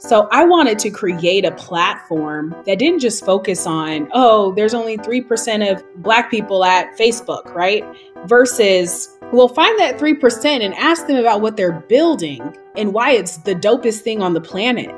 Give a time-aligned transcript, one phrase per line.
[0.00, 4.96] So I wanted to create a platform that didn't just focus on, oh, there's only
[4.96, 7.84] 3% of Black people at Facebook, right?
[8.26, 13.38] Versus, we'll find that 3% and ask them about what they're building and why it's
[13.38, 14.94] the dopest thing on the planet.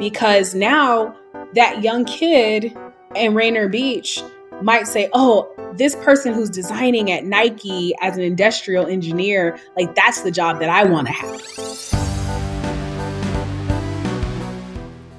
[0.00, 1.16] Because now
[1.54, 2.76] that young kid
[3.14, 4.20] in Rainier Beach
[4.62, 10.22] might say, oh, this person who's designing at Nike as an industrial engineer, like that's
[10.22, 12.03] the job that I want to have.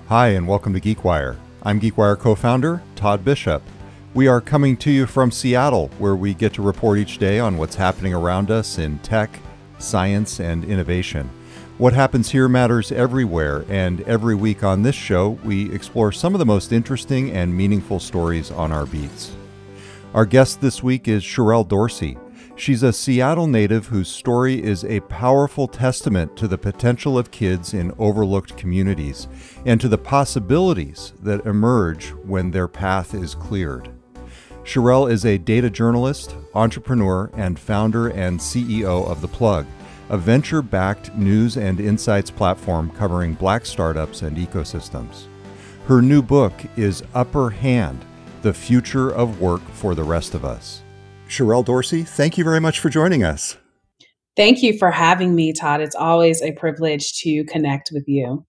[0.08, 1.36] Hi, and welcome to GeekWire.
[1.64, 3.64] I'm GeekWire co founder Todd Bishop.
[4.14, 7.58] We are coming to you from Seattle, where we get to report each day on
[7.58, 9.40] what's happening around us in tech,
[9.80, 11.28] science, and innovation.
[11.80, 16.40] What happens here matters everywhere, and every week on this show, we explore some of
[16.40, 19.32] the most interesting and meaningful stories on our beats.
[20.14, 22.16] Our guest this week is Sherrell Dorsey.
[22.58, 27.74] She's a Seattle native whose story is a powerful testament to the potential of kids
[27.74, 29.28] in overlooked communities
[29.66, 33.90] and to the possibilities that emerge when their path is cleared.
[34.64, 39.66] Sherrell is a data journalist, entrepreneur, and founder and CEO of The Plug,
[40.10, 45.26] a venture backed news and insights platform covering black startups and ecosystems.
[45.88, 48.06] Her new book is Upper Hand
[48.44, 50.85] The Future of Work for the Rest of Us.
[51.28, 53.58] Sherrell Dorsey, thank you very much for joining us.
[54.36, 55.82] Thank you for having me, Todd.
[55.82, 58.46] It's always a privilege to connect with you.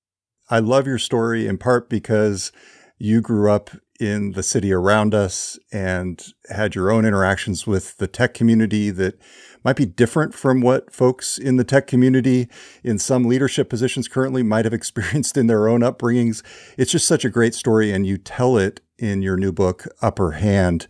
[0.51, 2.53] I love your story in part because
[2.99, 8.07] you grew up in the city around us and had your own interactions with the
[8.07, 9.19] tech community that
[9.65, 12.49] might be different from what folks in the tech community
[12.85, 16.43] in some leadership positions currently might have experienced in their own upbringings.
[16.77, 20.33] It's just such a great story, and you tell it in your new book, Upper
[20.33, 20.87] Hand.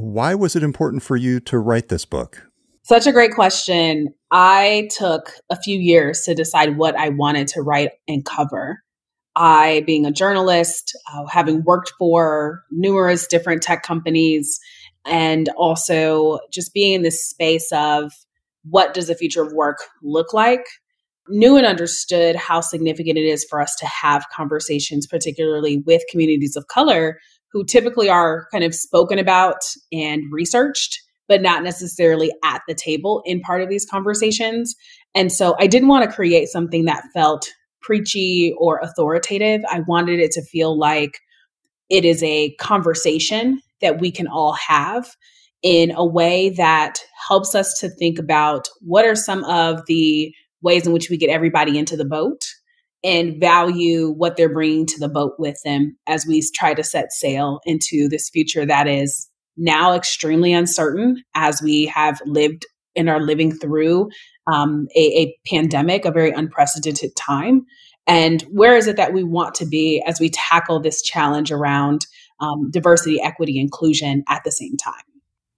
[0.00, 2.46] Why was it important for you to write this book?
[2.84, 4.14] Such a great question.
[4.30, 8.84] I took a few years to decide what I wanted to write and cover.
[9.34, 14.60] I, being a journalist, uh, having worked for numerous different tech companies,
[15.04, 18.12] and also just being in this space of
[18.70, 20.64] what does the future of work look like,
[21.26, 26.54] knew and understood how significant it is for us to have conversations, particularly with communities
[26.54, 27.18] of color
[27.52, 29.58] who typically are kind of spoken about
[29.92, 34.74] and researched, but not necessarily at the table in part of these conversations.
[35.14, 37.48] And so I didn't want to create something that felt
[37.80, 39.62] preachy or authoritative.
[39.68, 41.18] I wanted it to feel like
[41.88, 45.16] it is a conversation that we can all have
[45.62, 46.98] in a way that
[47.28, 50.32] helps us to think about what are some of the
[50.62, 52.44] ways in which we get everybody into the boat
[53.04, 57.12] and value what they're bringing to the boat with them as we try to set
[57.12, 62.66] sail into this future that is now extremely uncertain as we have lived
[62.96, 64.08] and are living through
[64.46, 67.64] um, a, a pandemic, a very unprecedented time.
[68.06, 72.06] And where is it that we want to be as we tackle this challenge around
[72.40, 75.02] um, diversity, equity, inclusion at the same time?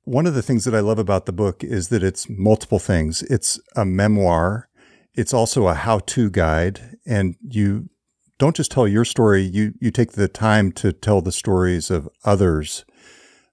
[0.04, 3.22] One of the things that I love about the book is that it's multiple things.
[3.22, 4.68] It's a memoir
[5.14, 7.88] it's also a how-to guide, and you
[8.38, 9.42] don't just tell your story.
[9.42, 12.84] You you take the time to tell the stories of others,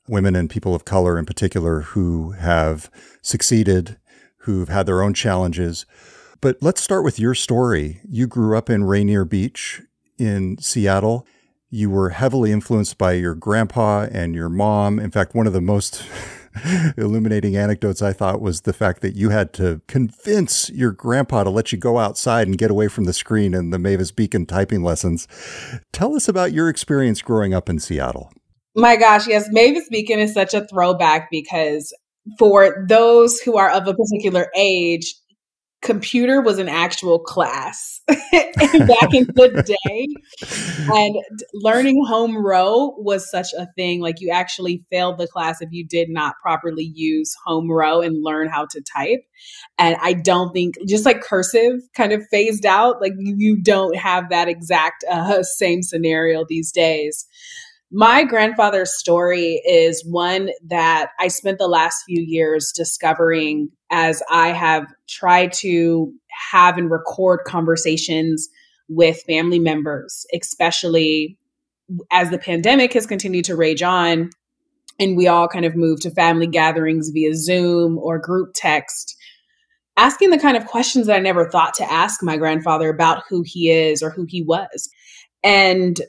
[0.07, 2.89] women and people of color in particular, who have
[3.21, 3.97] succeeded,
[4.39, 5.85] who've had their own challenges.
[6.39, 7.99] But let's start with your story.
[8.07, 9.81] You grew up in Rainier Beach
[10.17, 11.25] in Seattle.
[11.69, 14.99] You were heavily influenced by your grandpa and your mom.
[14.99, 16.03] In fact, one of the most
[16.97, 21.49] illuminating anecdotes I thought was the fact that you had to convince your grandpa to
[21.49, 24.83] let you go outside and get away from the screen and the Mavis Beacon typing
[24.83, 25.27] lessons.
[25.91, 28.31] Tell us about your experience growing up in Seattle.
[28.75, 31.91] My gosh, yes, Mavis Beacon is such a throwback because
[32.37, 35.15] for those who are of a particular age,
[35.81, 40.07] computer was an actual class back in the day.
[40.89, 41.15] And
[41.53, 44.01] learning home row was such a thing.
[44.01, 48.23] Like you actually failed the class if you did not properly use home row and
[48.23, 49.21] learn how to type.
[49.77, 54.29] And i don't think just like cursive kind of phased out like you don't have
[54.29, 57.25] that exact uh, same scenario these days.
[57.91, 64.49] My grandfather's story is one that I spent the last few years discovering as I
[64.49, 66.13] have tried to
[66.51, 68.49] have and record conversations
[68.89, 71.37] with family members, especially
[72.11, 74.29] as the pandemic has continued to rage on
[74.99, 79.15] and we all kind of move to family gatherings via Zoom or group text,
[79.95, 83.43] asking the kind of questions that I never thought to ask my grandfather about who
[83.45, 84.89] he is or who he was.
[85.43, 85.99] And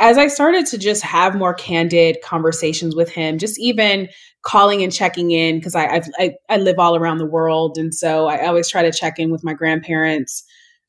[0.00, 4.08] as I started to just have more candid conversations with him, just even
[4.44, 8.26] calling and checking in, because I, I, I live all around the world, and so
[8.26, 10.44] I always try to check in with my grandparents.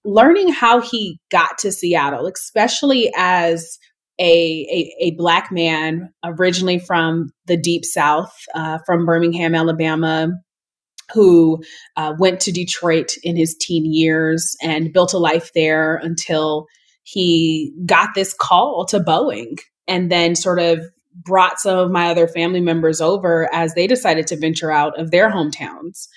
[0.06, 3.80] learning how he got to Seattle, especially as
[4.20, 10.30] a, a, a black man originally from the deep south, uh, from Birmingham, Alabama,
[11.14, 11.62] who
[11.98, 16.68] uh, went to Detroit in his teen years and built a life there until
[17.04, 20.80] he got this call to Boeing and then sort of
[21.16, 25.12] brought some of my other family members over as they decided to venture out of
[25.12, 26.08] their hometowns.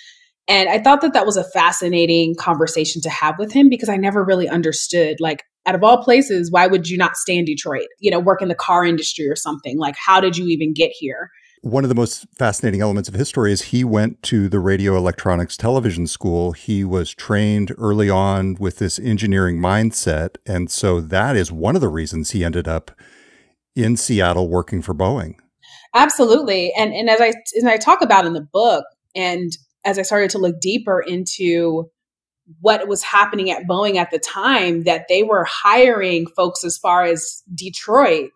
[0.49, 3.97] And I thought that that was a fascinating conversation to have with him because I
[3.97, 7.89] never really understood like out of all places why would you not stay in Detroit?
[8.01, 9.79] You know, work in the car industry or something.
[9.79, 11.31] Like how did you even get here?
[11.61, 14.97] One of the most fascinating elements of his story is he went to the radio
[14.97, 16.53] electronics television school.
[16.53, 20.37] He was trained early on with this engineering mindset.
[20.47, 22.93] And so that is one of the reasons he ended up
[23.79, 25.37] in Seattle working for Boeing.
[25.95, 26.73] Absolutely.
[26.77, 28.85] And and as I as I talk about in the book
[29.15, 29.53] and
[29.85, 31.91] as I started to look deeper into
[32.61, 37.05] what was happening at Boeing at the time that they were hiring folks as far
[37.05, 38.33] as Detroit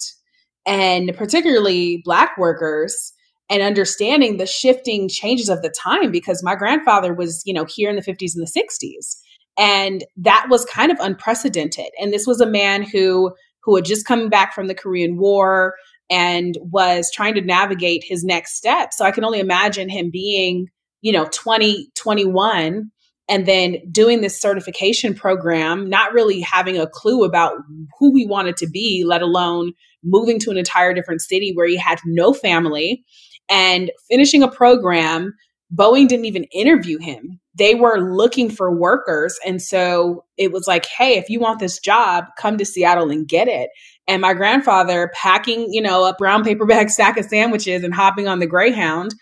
[0.67, 3.13] and particularly black workers
[3.51, 7.91] and understanding the shifting changes of the time because my grandfather was, you know, here
[7.91, 9.17] in the 50s and the 60s.
[9.59, 11.91] And that was kind of unprecedented.
[12.01, 15.75] And this was a man who who had just come back from the Korean War
[16.11, 18.93] and was trying to navigate his next step.
[18.93, 20.67] So I can only imagine him being,
[21.01, 22.91] you know, 20, 21
[23.29, 27.55] and then doing this certification program, not really having a clue about
[27.99, 29.73] who he wanted to be, let alone
[30.05, 33.05] moving to an entire different city where he had no family
[33.49, 35.35] and finishing a program.
[35.75, 37.41] Boeing didn't even interview him.
[37.55, 39.39] They were looking for workers.
[39.47, 43.27] And so it was like, hey, if you want this job, come to Seattle and
[43.27, 43.71] get it.
[44.07, 48.29] And my grandfather packing, you know, a brown paper bag stack of sandwiches and hopping
[48.29, 49.15] on the Greyhound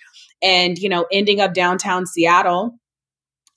[0.43, 2.79] and, you know, ending up downtown Seattle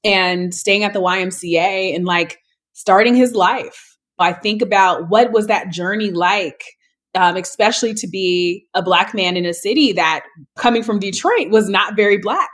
[0.04, 2.39] and staying at the YMCA and like
[2.74, 3.98] starting his life.
[4.19, 6.63] I think about what was that journey like
[7.15, 10.25] um, especially to be a black man in a city that
[10.56, 12.50] coming from Detroit was not very black.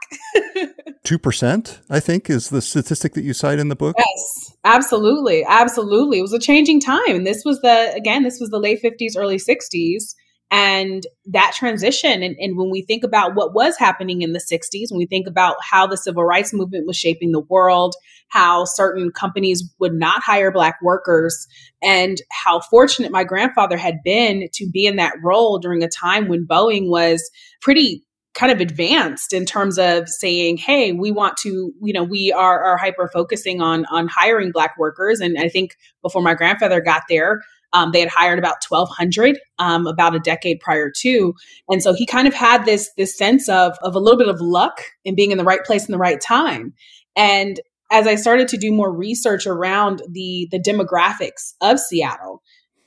[1.06, 3.96] 2%, I think, is the statistic that you cite in the book.
[3.98, 5.46] Yes, absolutely.
[5.48, 6.20] Absolutely.
[6.20, 7.16] It was a changing time.
[7.16, 10.14] And this was the, again, this was the late 50s, early 60s
[10.52, 14.90] and that transition and, and, when we think about what was happening in the 60s
[14.90, 17.96] when we think about how the civil rights movement was shaping the world
[18.30, 21.48] how certain companies would not hire black workers
[21.82, 26.28] and how fortunate my grandfather had been to be in that role during a time
[26.28, 27.30] when boeing was
[27.62, 28.04] pretty
[28.34, 32.64] kind of advanced in terms of saying hey we want to you know we are,
[32.64, 35.20] are hyper focusing on on hiring black workers.
[35.20, 37.42] And i think before my grandfather got there
[37.74, 41.34] um, they had hired about 1,200 um, about a decade prior to,
[41.70, 44.42] and so he kind of had this this sense of of a little bit of
[44.42, 46.74] luck in being in the right place in the right time.
[47.16, 47.60] And
[47.92, 52.42] as I started to do more research around the the demographics of Seattle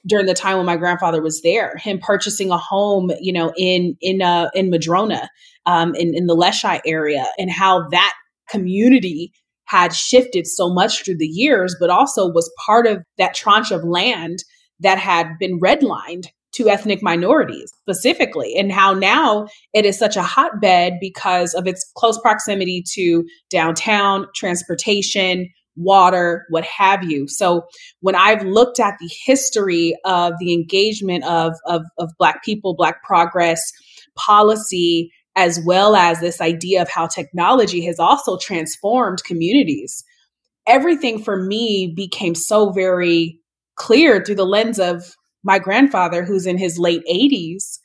[0.07, 3.97] during the time when my grandfather was there, him purchasing a home, you know, in
[4.01, 5.29] in uh, in Madrona,
[5.67, 8.13] um, in in the Leschi area, and how that
[8.49, 9.33] community
[9.65, 13.85] had shifted so much through the years, but also was part of that tranche of
[13.85, 14.45] land
[14.83, 20.23] that had been redlined to ethnic minorities specifically, and how now it is such a
[20.23, 27.27] hotbed because of its close proximity to downtown, transportation, water, what have you.
[27.27, 27.63] So
[28.01, 33.03] when I've looked at the history of the engagement of, of, of Black people, Black
[33.03, 33.63] progress,
[34.15, 40.05] policy, as well as this idea of how technology has also transformed communities,
[40.67, 43.39] everything for me became so very
[43.83, 47.81] clear through the lens of my grandfather, who's in his late 80s,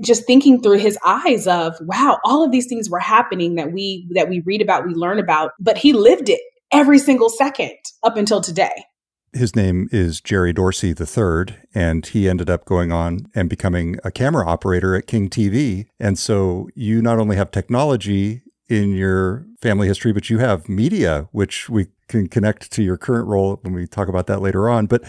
[0.00, 4.08] just thinking through his eyes of wow all of these things were happening that we
[4.14, 6.40] that we read about we learn about but he lived it
[6.72, 8.84] every single second up until today
[9.32, 14.10] his name is Jerry Dorsey III, and he ended up going on and becoming a
[14.10, 15.88] camera operator at King TV.
[16.00, 21.28] And so you not only have technology in your family history, but you have media,
[21.32, 24.86] which we can connect to your current role when we talk about that later on.
[24.86, 25.02] But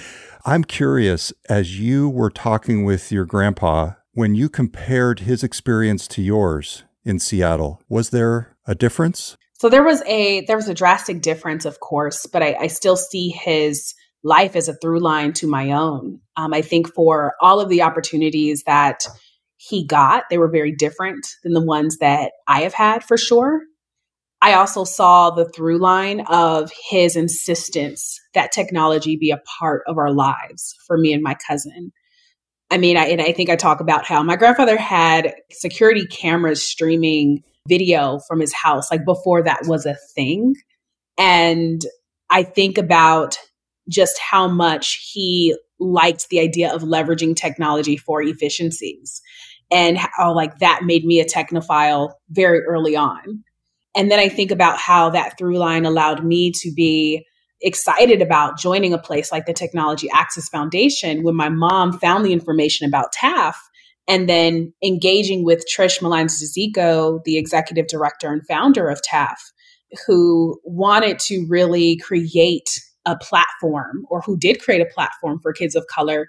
[0.45, 6.21] I'm curious, as you were talking with your grandpa, when you compared his experience to
[6.21, 9.37] yours in Seattle, was there a difference?
[9.53, 12.95] So there was a there was a drastic difference, of course, but I, I still
[12.95, 16.19] see his life as a through line to my own.
[16.35, 19.07] Um, I think for all of the opportunities that
[19.67, 23.61] he got, they were very different than the ones that I have had for sure.
[24.41, 29.97] I also saw the through line of his insistence that technology be a part of
[29.97, 31.91] our lives for me and my cousin.
[32.69, 36.61] I mean, I, and I think I talk about how my grandfather had security cameras
[36.61, 40.55] streaming video from his house, like before that was a thing.
[41.17, 41.81] And
[42.29, 43.39] I think about
[43.89, 49.21] just how much he liked the idea of leveraging technology for efficiencies
[49.71, 53.43] and how like that made me a technophile very early on.
[53.95, 57.25] And then I think about how that through line allowed me to be
[57.61, 62.33] excited about joining a place like the Technology Access Foundation when my mom found the
[62.33, 63.55] information about TAF
[64.07, 66.39] and then engaging with Trish Millines
[67.25, 69.35] the executive director and founder of TAF,
[70.05, 72.69] who wanted to really create
[73.05, 76.27] a platform or who did create a platform for kids of color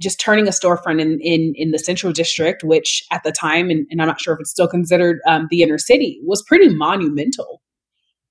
[0.00, 3.86] just turning a storefront in, in, in the central district, which at the time, and,
[3.90, 7.60] and I'm not sure if it's still considered um, the inner city, was pretty monumental.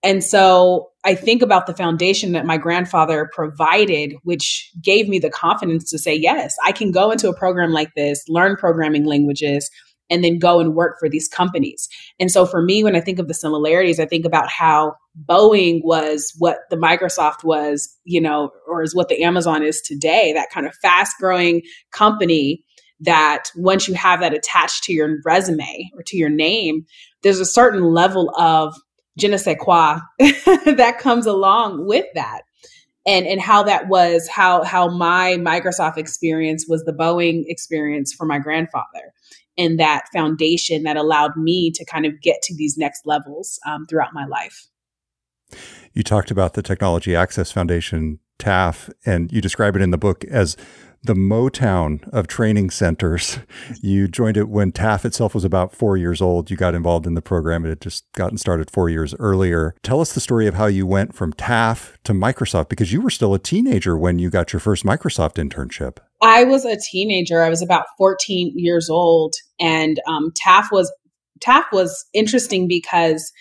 [0.03, 5.29] And so I think about the foundation that my grandfather provided, which gave me the
[5.29, 9.69] confidence to say, yes, I can go into a program like this, learn programming languages,
[10.09, 11.89] and then go and work for these companies.
[12.19, 14.95] And so for me, when I think of the similarities, I think about how
[15.25, 20.33] Boeing was what the Microsoft was, you know, or is what the Amazon is today,
[20.33, 21.61] that kind of fast growing
[21.91, 22.63] company
[22.99, 26.85] that once you have that attached to your resume or to your name,
[27.23, 28.75] there's a certain level of
[29.17, 32.41] je ne sais quoi that comes along with that.
[33.05, 38.25] And, and how that was how how my Microsoft experience was the Boeing experience for
[38.25, 39.13] my grandfather
[39.57, 43.85] and that foundation that allowed me to kind of get to these next levels um,
[43.87, 44.67] throughout my life.
[45.93, 50.23] You talked about the Technology Access Foundation, TAF, and you describe it in the book
[50.25, 50.57] as
[51.03, 53.39] the Motown of training centers.
[53.81, 56.51] You joined it when TAF itself was about four years old.
[56.51, 57.65] You got involved in the program.
[57.65, 59.75] It had just gotten started four years earlier.
[59.83, 63.09] Tell us the story of how you went from TAF to Microsoft because you were
[63.09, 65.97] still a teenager when you got your first Microsoft internship.
[66.21, 67.43] I was a teenager.
[67.43, 70.91] I was about 14 years old, and um, TAF was
[71.39, 73.31] TAF was interesting because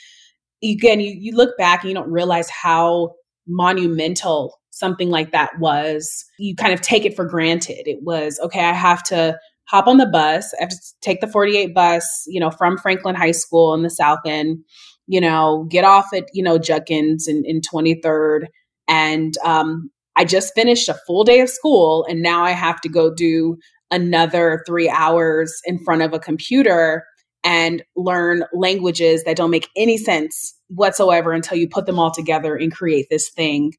[0.62, 3.14] again, you, you look back and you don't realize how
[3.46, 7.88] monumental something like that was, you kind of take it for granted.
[7.88, 11.26] It was, okay, I have to hop on the bus, I have to take the
[11.26, 14.58] 48 bus, you know, from Franklin High School in the South End,
[15.06, 18.48] you know, get off at, you know, Judkins in, in 23rd.
[18.86, 22.88] And um, I just finished a full day of school and now I have to
[22.88, 23.56] go do
[23.90, 27.04] another three hours in front of a computer
[27.44, 32.56] and learn languages that don't make any sense whatsoever until you put them all together
[32.56, 33.72] and create this thing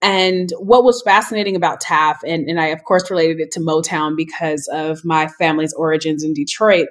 [0.00, 4.16] and what was fascinating about TAF, and, and I of course related it to Motown
[4.16, 6.88] because of my family's origins in Detroit,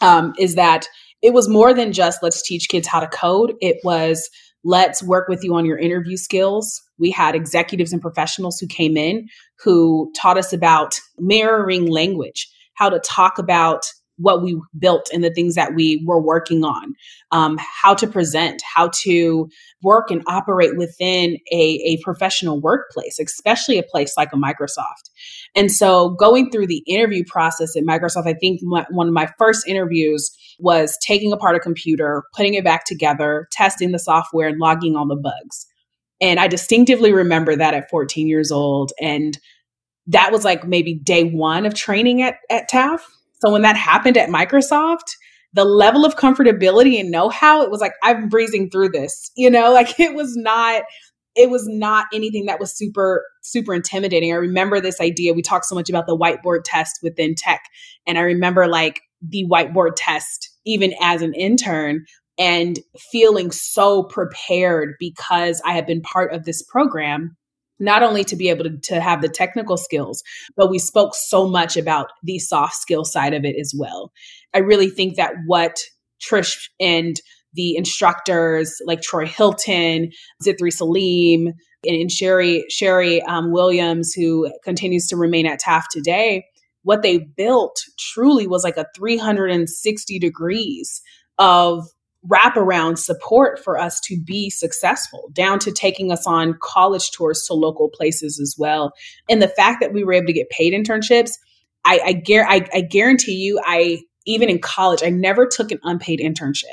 [0.00, 0.86] um, is that
[1.22, 3.54] it was more than just let's teach kids how to code.
[3.60, 4.28] It was
[4.64, 6.82] let's work with you on your interview skills.
[6.98, 9.28] We had executives and professionals who came in
[9.62, 13.86] who taught us about mirroring language, how to talk about
[14.18, 16.94] what we built and the things that we were working on,
[17.32, 19.48] um, how to present, how to
[19.82, 25.10] work and operate within a, a professional workplace, especially a place like a Microsoft.
[25.54, 29.28] And so going through the interview process at Microsoft, I think my, one of my
[29.38, 34.58] first interviews was taking apart a computer, putting it back together, testing the software, and
[34.58, 35.66] logging all the bugs.
[36.20, 38.92] And I distinctively remember that at 14 years old.
[39.00, 39.38] And
[40.06, 43.00] that was like maybe day one of training at, at TAF
[43.46, 45.14] so when that happened at Microsoft,
[45.52, 49.72] the level of comfortability and know-how, it was like I'm breezing through this, you know,
[49.72, 50.82] like it was not
[51.36, 54.32] it was not anything that was super super intimidating.
[54.32, 57.62] I remember this idea we talked so much about the whiteboard test within tech
[58.04, 62.04] and I remember like the whiteboard test even as an intern
[62.38, 62.80] and
[63.12, 67.36] feeling so prepared because I had been part of this program
[67.78, 70.22] not only to be able to, to have the technical skills,
[70.56, 74.12] but we spoke so much about the soft skill side of it as well.
[74.54, 75.76] I really think that what
[76.20, 77.16] Trish and
[77.54, 80.10] the instructors like Troy Hilton,
[80.44, 81.52] Zithri Salim,
[81.84, 86.44] and Sherry Sherry um, Williams, who continues to remain at TAF today,
[86.82, 91.02] what they built truly was like a 360 degrees
[91.38, 91.86] of
[92.28, 97.54] wraparound support for us to be successful, down to taking us on college tours to
[97.54, 98.92] local places as well.
[99.28, 101.32] And the fact that we were able to get paid internships,
[101.84, 105.78] I, I, gar- I, I guarantee you, I even in college, I never took an
[105.84, 106.64] unpaid internship.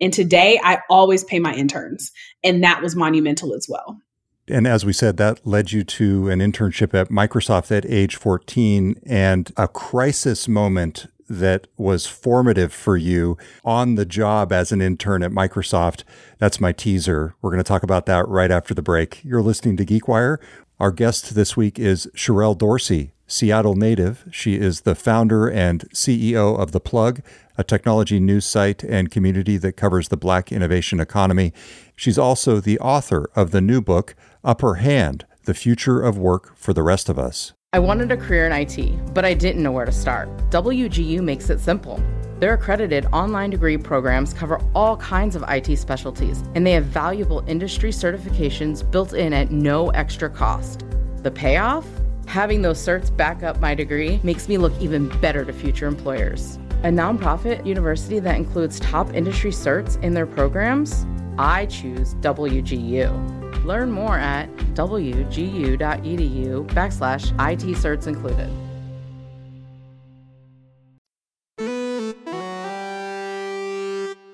[0.00, 2.10] And today, I always pay my interns,
[2.42, 4.00] and that was monumental as well.
[4.48, 9.00] And as we said, that led you to an internship at Microsoft at age 14
[9.06, 15.22] and a crisis moment that was formative for you on the job as an intern
[15.22, 16.04] at Microsoft.
[16.38, 17.34] That's my teaser.
[17.40, 19.20] We're going to talk about that right after the break.
[19.24, 20.38] You're listening to GeekWire.
[20.80, 24.28] Our guest this week is Sherrell Dorsey, Seattle native.
[24.30, 27.22] She is the founder and CEO of The Plug,
[27.56, 31.52] a technology news site and community that covers the black innovation economy.
[31.94, 36.72] She's also the author of the new book, Upper Hand the future of work for
[36.72, 37.52] the rest of us.
[37.74, 40.28] I wanted a career in IT, but I didn't know where to start.
[40.50, 42.02] WGU makes it simple.
[42.38, 47.42] Their accredited online degree programs cover all kinds of IT specialties, and they have valuable
[47.46, 50.84] industry certifications built in at no extra cost.
[51.22, 51.86] The payoff?
[52.26, 56.58] Having those certs back up my degree makes me look even better to future employers.
[56.82, 61.06] A nonprofit university that includes top industry certs in their programs?
[61.38, 63.51] I choose WGU.
[63.64, 68.50] Learn more at wgu.edu backslash IT certs included.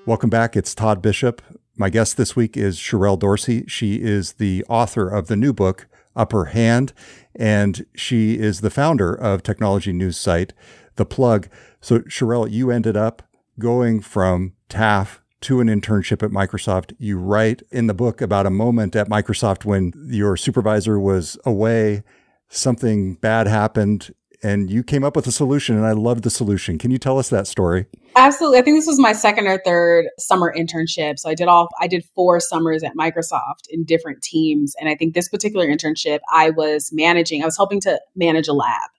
[0.05, 0.55] Welcome back.
[0.57, 1.41] It's Todd Bishop.
[1.77, 3.63] My guest this week is Sherrell Dorsey.
[3.67, 6.93] She is the author of the new book, Upper Hand,
[7.35, 10.53] and she is the founder of technology news site,
[10.95, 11.47] The Plug.
[11.79, 13.21] So, Sherrell, you ended up
[13.59, 16.93] going from TAF to an internship at Microsoft.
[16.97, 22.03] You write in the book about a moment at Microsoft when your supervisor was away,
[22.49, 26.77] something bad happened, and you came up with a solution, and I loved the solution.
[26.77, 27.87] Can you tell us that story?
[28.15, 28.59] Absolutely.
[28.59, 31.19] I think this was my second or third summer internship.
[31.19, 34.75] So I did all I did four summers at Microsoft in different teams.
[34.79, 38.53] And I think this particular internship I was managing, I was helping to manage a
[38.53, 38.89] lab.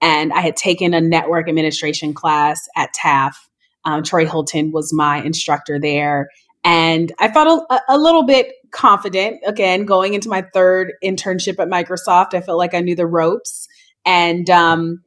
[0.00, 3.34] And I had taken a network administration class at TAF
[3.84, 6.28] um, Troy Hilton was my instructor there.
[6.64, 11.68] And I felt a, a, little bit confident again going into my third internship at
[11.68, 12.34] Microsoft.
[12.34, 13.68] I felt like I knew the ropes.
[14.04, 15.02] And um,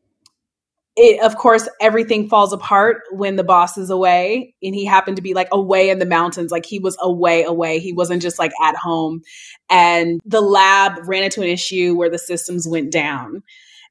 [0.95, 4.55] it, of course, everything falls apart when the boss is away.
[4.63, 7.79] And he happened to be like away in the mountains, like he was away, away.
[7.79, 9.21] He wasn't just like at home.
[9.69, 13.43] And the lab ran into an issue where the systems went down.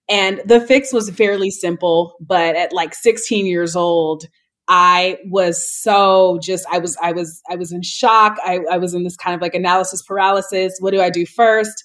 [0.08, 4.24] And the fix was fairly simple, but at like 16 years old,
[4.72, 8.36] I was so just I was I was I was in shock.
[8.44, 10.76] I, I was in this kind of like analysis paralysis.
[10.78, 11.82] What do I do first?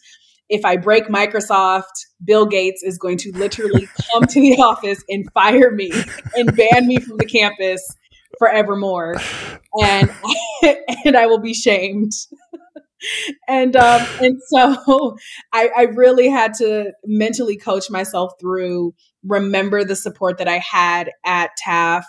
[0.50, 1.84] If I break Microsoft,
[2.24, 5.92] Bill Gates is going to literally come to the office and fire me
[6.36, 7.84] and ban me from the campus
[8.38, 9.16] forevermore,
[9.82, 10.12] and
[11.06, 12.12] and I will be shamed.
[13.48, 15.18] and um, and so
[15.52, 18.94] I, I really had to mentally coach myself through
[19.28, 22.04] remember the support that I had at TAF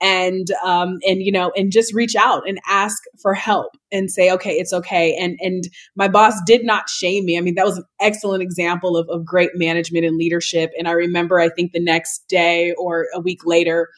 [0.00, 4.30] and um and you know and just reach out and ask for help and say
[4.30, 5.16] okay it's okay.
[5.16, 5.64] And and
[5.96, 7.38] my boss did not shame me.
[7.38, 10.70] I mean that was an excellent example of, of great management and leadership.
[10.78, 13.88] And i remember i think the next day or a week later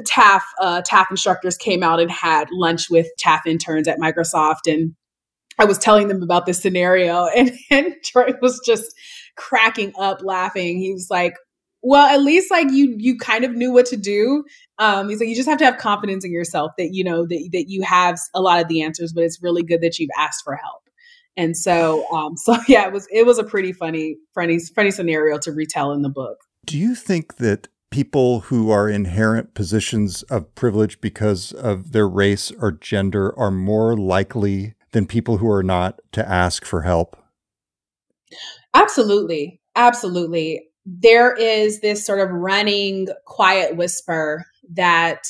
[0.00, 4.94] TAF uh, TAF instructors came out and had lunch with TAF interns at Microsoft, and
[5.58, 8.94] I was telling them about this scenario, and, and Troy was just
[9.36, 10.78] cracking up laughing.
[10.78, 11.34] He was like,
[11.82, 14.44] well at least like you you kind of knew what to do.
[14.78, 17.48] Um he's like you just have to have confidence in yourself that you know that,
[17.52, 20.42] that you have a lot of the answers but it's really good that you've asked
[20.44, 20.82] for help.
[21.36, 25.38] And so um so yeah it was it was a pretty funny funny funny scenario
[25.38, 26.38] to retell in the book.
[26.66, 32.52] Do you think that people who are inherent positions of privilege because of their race
[32.60, 37.16] or gender are more likely than people who are not to ask for help?
[38.74, 39.60] Absolutely.
[39.74, 45.22] Absolutely there is this sort of running quiet whisper that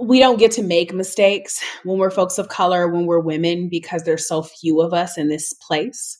[0.00, 4.04] we don't get to make mistakes when we're folks of color, when we're women, because
[4.04, 6.18] there's so few of us in this place.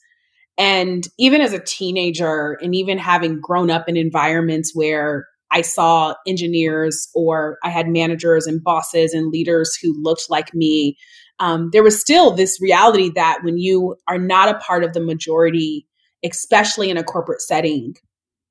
[0.59, 6.15] And even as a teenager, and even having grown up in environments where I saw
[6.27, 10.99] engineers or I had managers and bosses and leaders who looked like me,
[11.39, 15.01] um, there was still this reality that when you are not a part of the
[15.01, 15.87] majority,
[16.23, 17.95] especially in a corporate setting,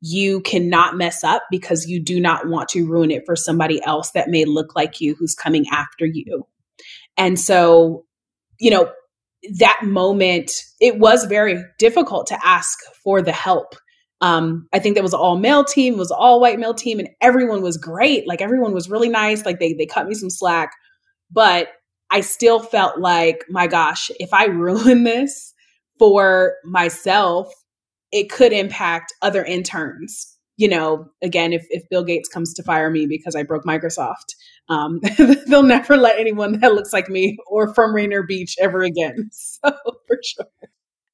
[0.01, 4.11] you cannot mess up because you do not want to ruin it for somebody else
[4.11, 6.47] that may look like you who's coming after you.
[7.17, 8.05] And so,
[8.59, 8.91] you know,
[9.59, 13.75] that moment, it was very difficult to ask for the help.
[14.21, 17.61] Um, I think that was all male team, was all white male team, and everyone
[17.61, 18.27] was great.
[18.27, 19.45] Like everyone was really nice.
[19.45, 20.71] Like they they cut me some slack,
[21.31, 21.69] but
[22.11, 25.53] I still felt like, my gosh, if I ruin this
[25.97, 27.51] for myself
[28.11, 30.37] it could impact other interns.
[30.57, 34.35] You know, again, if, if Bill Gates comes to fire me because I broke Microsoft,
[34.69, 34.99] um,
[35.47, 39.29] they'll never let anyone that looks like me or from Rainier Beach ever again.
[39.63, 39.71] So,
[40.07, 40.47] for sure.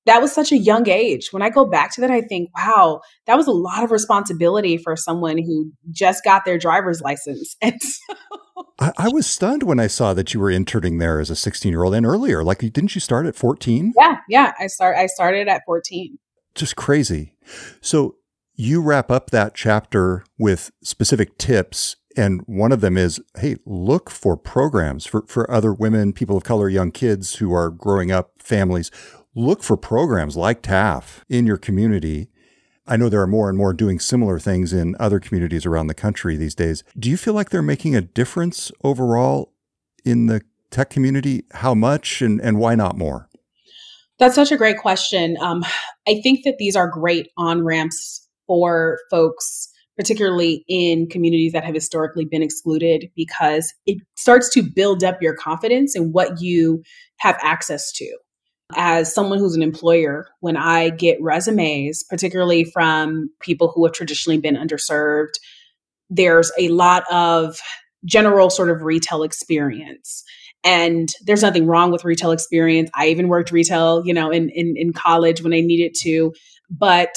[0.05, 1.29] That was such a young age.
[1.31, 4.77] When I go back to that, I think, wow, that was a lot of responsibility
[4.77, 7.55] for someone who just got their driver's license.
[7.61, 8.15] And so,
[8.79, 11.69] I, I, was stunned when I saw that you were interning there as a 16
[11.71, 12.43] year old and earlier.
[12.43, 13.93] Like, didn't you start at 14?
[13.97, 14.53] Yeah, yeah.
[14.59, 14.95] I start.
[14.97, 16.17] I started at 14
[16.57, 17.33] just crazy.
[17.81, 18.15] So
[18.55, 21.95] you wrap up that chapter with specific tips.
[22.17, 26.43] And one of them is, hey, look for programs for, for other women, people of
[26.43, 28.89] color, young kids who are growing up, families.
[29.35, 32.29] look for programs like TAF in your community.
[32.87, 35.93] I know there are more and more doing similar things in other communities around the
[35.93, 36.83] country these days.
[36.97, 39.53] Do you feel like they're making a difference overall
[40.03, 40.41] in the
[40.71, 41.45] tech community?
[41.51, 43.29] How much and, and why not more?
[44.19, 45.37] That's such a great question.
[45.39, 45.63] Um,
[46.07, 51.75] I think that these are great on ramps for folks, particularly in communities that have
[51.75, 56.81] historically been excluded, because it starts to build up your confidence in what you
[57.17, 58.17] have access to.
[58.75, 64.39] As someone who's an employer, when I get resumes, particularly from people who have traditionally
[64.39, 65.35] been underserved,
[66.09, 67.59] there's a lot of
[68.05, 70.23] general sort of retail experience
[70.63, 72.89] and there's nothing wrong with retail experience.
[72.95, 76.33] I even worked retail you know in, in in college when i needed to.
[76.69, 77.15] But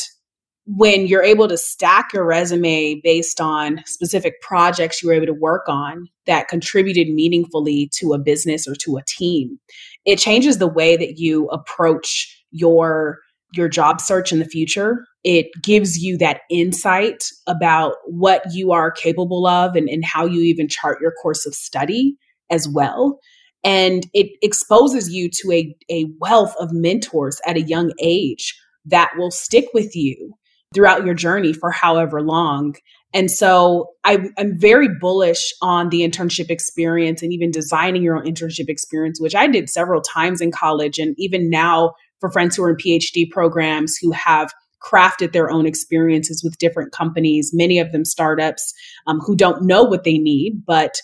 [0.67, 5.33] when you're able to stack your resume based on specific projects you were able to
[5.33, 9.59] work on that contributed meaningfully to a business or to a team
[10.05, 13.19] it changes the way that you approach your
[13.53, 15.05] your job search in the future.
[15.25, 20.41] It gives you that insight about what you are capable of and, and how you
[20.43, 22.17] even chart your course of study
[22.51, 23.19] as well.
[23.63, 29.11] And it exposes you to a, a wealth of mentors at a young age that
[29.17, 30.35] will stick with you
[30.75, 32.75] throughout your journey for however long.
[33.13, 38.25] And so I, am very bullish on the internship experience and even designing your own
[38.25, 40.99] internship experience, which I did several times in college.
[40.99, 45.67] And even now, for friends who are in PhD programs who have crafted their own
[45.67, 48.73] experiences with different companies, many of them startups
[49.07, 50.95] um, who don't know what they need, but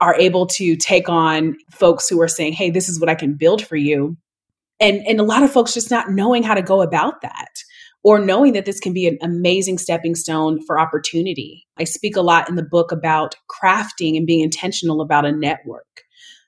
[0.00, 3.34] are able to take on folks who are saying, hey, this is what I can
[3.34, 4.16] build for you.
[4.78, 7.62] And, and a lot of folks just not knowing how to go about that
[8.04, 11.66] or knowing that this can be an amazing stepping stone for opportunity.
[11.78, 16.02] I speak a lot in the book about crafting and being intentional about a network.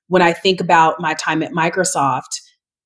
[0.09, 2.41] When I think about my time at Microsoft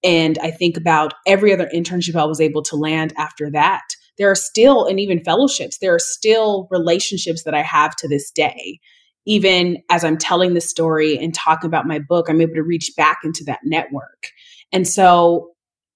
[0.05, 3.83] and I think about every other internship I was able to land after that,
[4.17, 8.31] there are still, and even fellowships, there are still relationships that I have to this
[8.31, 8.79] day
[9.27, 12.93] even as I'm telling the story and talking about my book, I'm able to reach
[12.97, 14.31] back into that network.
[14.73, 15.51] And so,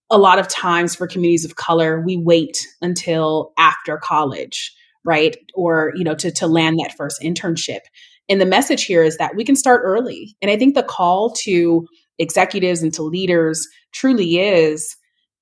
[0.09, 4.73] a lot of times for communities of color, we wait until after college,
[5.05, 5.37] right?
[5.55, 7.81] Or, you know, to, to land that first internship.
[8.29, 10.37] And the message here is that we can start early.
[10.41, 11.87] And I think the call to
[12.21, 14.97] executives and to leaders truly is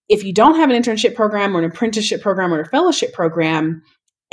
[0.09, 3.83] if you don't have an internship program or an apprenticeship program or a fellowship program,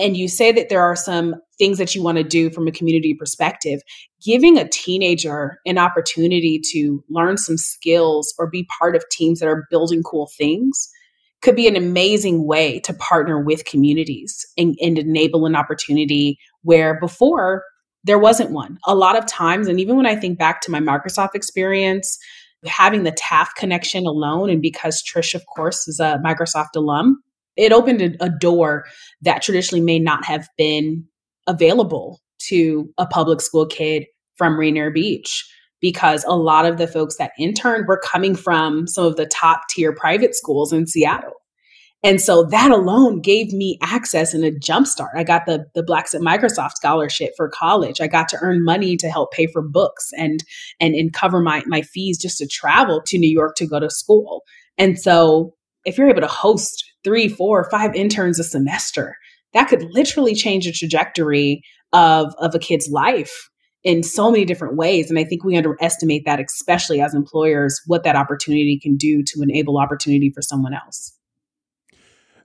[0.01, 2.71] and you say that there are some things that you want to do from a
[2.71, 3.81] community perspective,
[4.23, 9.47] giving a teenager an opportunity to learn some skills or be part of teams that
[9.47, 10.89] are building cool things
[11.41, 16.99] could be an amazing way to partner with communities and, and enable an opportunity where
[16.99, 17.63] before
[18.03, 18.77] there wasn't one.
[18.85, 22.17] A lot of times, and even when I think back to my Microsoft experience,
[22.65, 27.21] having the TAF connection alone, and because Trish, of course, is a Microsoft alum,
[27.57, 28.85] it opened a, door
[29.21, 31.05] that traditionally may not have been
[31.47, 35.47] available to a public school kid from Rainier Beach
[35.79, 39.61] because a lot of the folks that interned were coming from some of the top
[39.69, 41.33] tier private schools in Seattle.
[42.03, 45.11] And so that alone gave me access and a jumpstart.
[45.15, 48.01] I got the the Blacks at Microsoft scholarship for college.
[48.01, 50.43] I got to earn money to help pay for books and
[50.79, 53.89] and and cover my my fees just to travel to New York to go to
[53.89, 54.43] school.
[54.79, 55.53] And so
[55.85, 59.15] if you're able to host three, four, five interns a semester,
[59.53, 61.61] that could literally change the trajectory
[61.93, 63.49] of, of a kid's life
[63.83, 65.09] in so many different ways.
[65.09, 69.41] And I think we underestimate that, especially as employers, what that opportunity can do to
[69.41, 71.17] enable opportunity for someone else.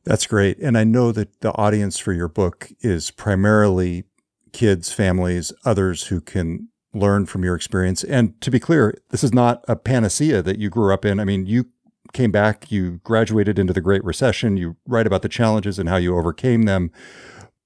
[0.04, 0.58] That's great.
[0.58, 4.04] And I know that the audience for your book is primarily
[4.52, 8.04] kids, families, others who can learn from your experience.
[8.04, 11.20] And to be clear, this is not a panacea that you grew up in.
[11.20, 11.66] I mean, you
[12.12, 15.96] came back, you graduated into the Great Recession, you write about the challenges and how
[15.96, 16.90] you overcame them.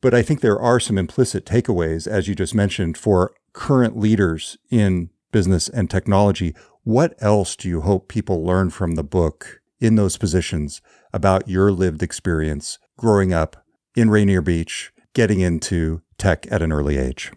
[0.00, 4.56] But I think there are some implicit takeaways, as you just mentioned, for current leaders
[4.70, 6.54] in business and technology.
[6.84, 10.80] What else do you hope people learn from the book in those positions
[11.12, 16.96] about your lived experience growing up in Rainier Beach, getting into tech at an early
[16.96, 17.32] age?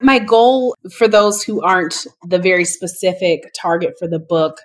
[0.00, 4.60] My goal for those who aren't the very specific target for the book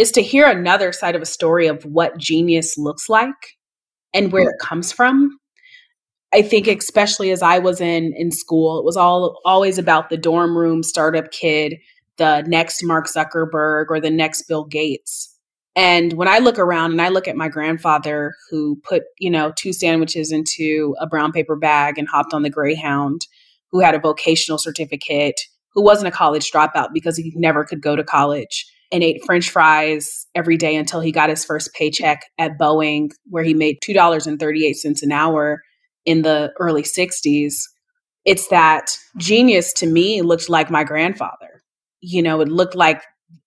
[0.00, 3.58] is to hear another side of a story of what genius looks like
[4.14, 5.38] and where it comes from.
[6.32, 10.16] I think especially as I was in in school, it was all always about the
[10.16, 11.76] dorm room startup kid,
[12.16, 15.36] the next Mark Zuckerberg or the next Bill Gates.
[15.76, 19.52] And when I look around and I look at my grandfather who put, you know,
[19.54, 23.26] two sandwiches into a brown paper bag and hopped on the Greyhound,
[23.70, 25.42] who had a vocational certificate,
[25.74, 29.50] who wasn't a college dropout because he never could go to college, and ate french
[29.50, 35.02] fries every day until he got his first paycheck at Boeing, where he made $2.38
[35.02, 35.62] an hour
[36.04, 37.54] in the early 60s.
[38.24, 41.62] It's that genius to me looked like my grandfather.
[42.00, 43.02] You know, it looked like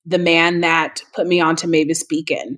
[0.06, 2.58] the man that put me onto Mavis Beacon.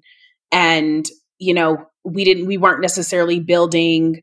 [0.52, 1.06] And,
[1.40, 4.22] you know, we didn't we weren't necessarily building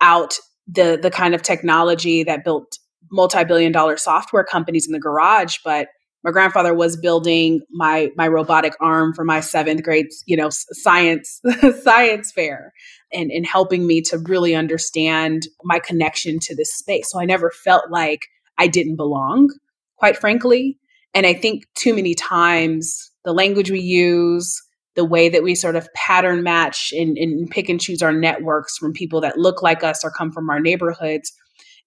[0.00, 2.78] out the the kind of technology that built
[3.10, 5.88] multi-billion dollar software companies in the garage, but
[6.24, 11.40] my grandfather was building my my robotic arm for my seventh grade you know science
[11.82, 12.72] science fair
[13.12, 17.10] and and helping me to really understand my connection to this space.
[17.10, 18.26] So i never felt like
[18.58, 19.50] i didn't belong
[19.96, 20.78] quite frankly.
[21.12, 24.60] And i think too many times the language we use
[24.96, 28.78] the way that we sort of pattern match and, and pick and choose our networks
[28.78, 31.32] from people that look like us or come from our neighborhoods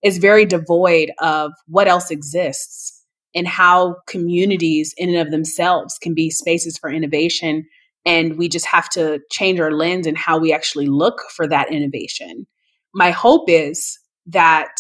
[0.03, 2.96] is very devoid of what else exists
[3.35, 7.65] and how communities in and of themselves can be spaces for innovation.
[8.05, 11.71] And we just have to change our lens and how we actually look for that
[11.71, 12.47] innovation.
[12.93, 14.71] My hope is that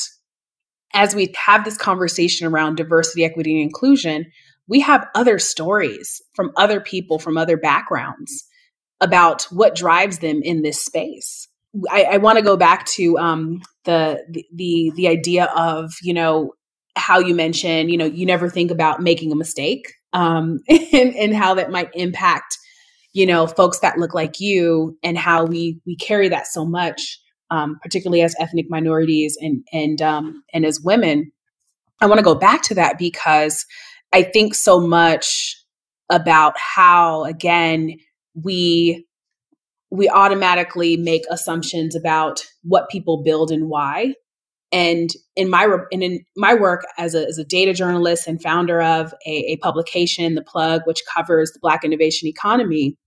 [0.93, 4.25] as we have this conversation around diversity equity and inclusion
[4.67, 8.45] we have other stories from other people from other backgrounds
[8.99, 11.47] about what drives them in this space.
[11.89, 16.53] I, I want to go back to um, the, the the idea of you know
[16.97, 21.35] how you mentioned, you know, you never think about making a mistake um, and, and
[21.35, 22.57] how that might impact,
[23.13, 27.19] you know, folks that look like you and how we we carry that so much,
[27.51, 31.31] um, particularly as ethnic minorities and and um, and as women.
[32.01, 33.65] I want to go back to that because
[34.13, 35.55] I think so much
[36.11, 37.97] about how again
[38.33, 39.05] we
[39.89, 44.13] we automatically make assumptions about what people build and why
[44.71, 48.81] and in my and in my work as a, as a data journalist and founder
[48.81, 52.97] of a, a publication, The Plug, which covers the Black innovation economy,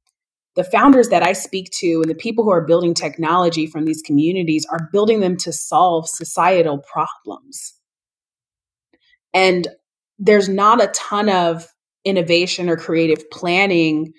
[0.56, 4.02] the founders that I speak to and the people who are building technology from these
[4.02, 7.74] communities are building them to solve societal problems.
[9.34, 9.68] And
[10.18, 11.68] there's not a ton of
[12.04, 14.12] innovation or creative planning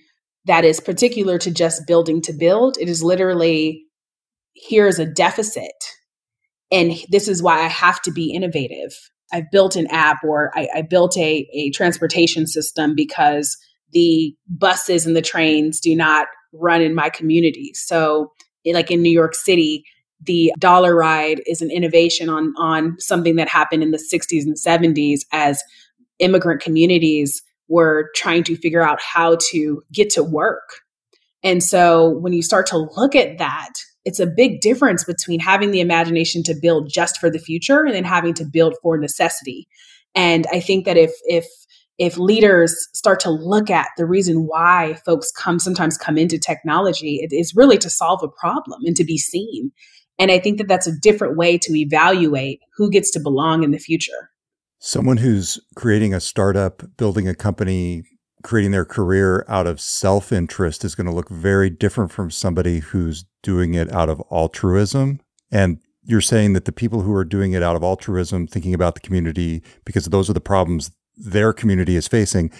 [0.45, 2.77] that is particular to just building to build.
[2.79, 3.85] It is literally
[4.55, 5.73] here's a deficit
[6.71, 8.93] and this is why I have to be innovative.
[9.33, 13.57] I've built an app or I, I built a, a transportation system because
[13.91, 17.71] the buses and the trains do not run in my community.
[17.73, 18.31] So,
[18.65, 19.83] like in New York City,
[20.23, 24.55] the dollar ride is an innovation on on something that happened in the 60s and
[24.55, 25.63] 70s as
[26.19, 30.81] immigrant communities were trying to figure out how to get to work.
[31.43, 33.71] And so when you start to look at that,
[34.05, 37.93] it's a big difference between having the imagination to build just for the future and
[37.93, 39.67] then having to build for necessity.
[40.15, 41.45] And I think that if if
[41.97, 47.19] if leaders start to look at the reason why folks come sometimes come into technology,
[47.21, 49.71] it is really to solve a problem and to be seen.
[50.17, 53.71] And I think that that's a different way to evaluate who gets to belong in
[53.71, 54.31] the future.
[54.79, 58.03] Someone who's creating a startup, building a company,
[58.43, 62.79] creating their career out of self interest is going to look very different from somebody
[62.79, 65.19] who's doing it out of altruism.
[65.51, 68.95] And you're saying that the people who are doing it out of altruism, thinking about
[68.95, 72.51] the community, because those are the problems their community is facing,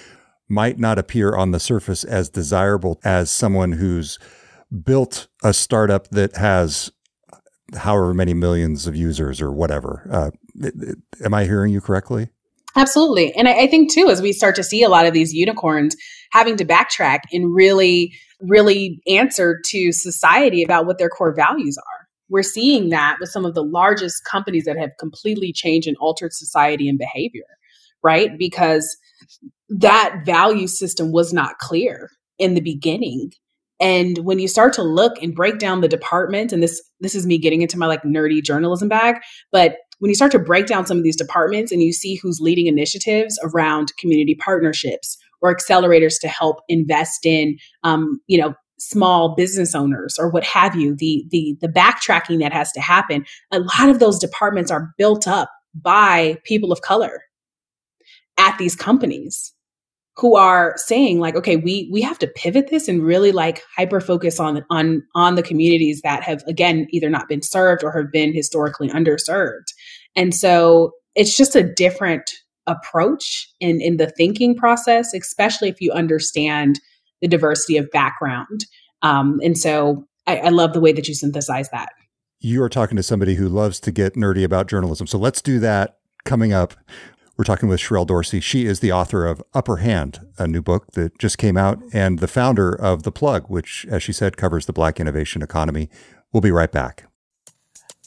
[0.48, 4.20] might not appear on the surface as desirable as someone who's
[4.84, 6.92] built a startup that has
[7.76, 10.08] however many millions of users or whatever.
[10.12, 10.32] Uh,
[11.24, 12.30] am I hearing you correctly?
[12.76, 13.34] Absolutely.
[13.34, 15.96] And I, I, think too, as we start to see a lot of these unicorns
[16.32, 22.08] having to backtrack and really, really answer to society about what their core values are.
[22.30, 26.32] We're seeing that with some of the largest companies that have completely changed and altered
[26.34, 27.44] society and behavior,
[28.02, 28.38] right?
[28.38, 28.98] Because
[29.68, 33.32] that value system was not clear in the beginning.
[33.82, 37.26] And when you start to look and break down the department, and this this is
[37.26, 39.16] me getting into my like nerdy journalism bag,
[39.52, 42.40] but when you start to break down some of these departments and you see who's
[42.42, 49.36] leading initiatives around community partnerships or accelerators to help invest in, um, you know, small
[49.36, 53.60] business owners or what have you, the the the backtracking that has to happen, a
[53.60, 57.22] lot of those departments are built up by people of color
[58.40, 59.54] at these companies
[60.18, 64.02] who are saying like okay we we have to pivot this and really like hyper
[64.02, 68.12] focus on on on the communities that have again either not been served or have
[68.12, 69.74] been historically underserved
[70.16, 72.32] and so it's just a different
[72.68, 76.80] approach in in the thinking process especially if you understand
[77.22, 78.66] the diversity of background
[79.02, 81.90] um, and so I, I love the way that you synthesize that
[82.40, 85.60] you are talking to somebody who loves to get nerdy about journalism so let's do
[85.60, 86.76] that coming up
[87.38, 88.40] We're talking with Sherrell Dorsey.
[88.40, 92.20] She is the author of Upper Hand, a new book that just came out, and
[92.20, 95.90] the founder of The Plug, which, as she said, covers the black innovation economy.
[96.32, 97.06] We'll be right back.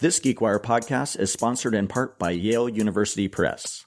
[0.05, 3.87] This GeekWire podcast is sponsored in part by Yale University Press.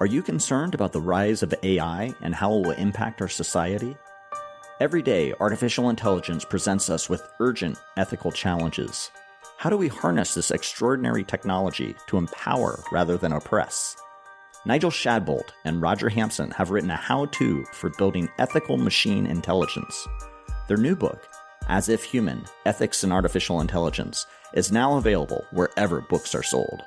[0.00, 3.96] Are you concerned about the rise of AI and how it will impact our society?
[4.80, 9.10] Every day, artificial intelligence presents us with urgent ethical challenges.
[9.56, 13.96] How do we harness this extraordinary technology to empower rather than oppress?
[14.66, 20.06] Nigel Shadbolt and Roger Hampson have written a how to for building ethical machine intelligence.
[20.66, 21.26] Their new book,
[21.66, 26.82] As If Human Ethics in Artificial Intelligence, is now available wherever books are sold.